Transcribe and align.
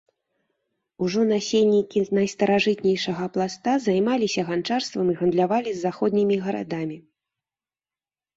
Ужо 1.07 1.21
насельнікі 1.31 1.99
найстаражытнейшага 2.17 3.27
пласта 3.35 3.71
займаліся 3.85 4.47
ганчарствам 4.49 5.13
і 5.15 5.17
гандлявалі 5.21 5.69
з 5.77 5.85
заходнімі 5.85 6.35
гарадамі. 6.49 6.97